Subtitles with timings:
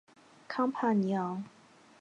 [0.47, 1.43] 康帕尼昂。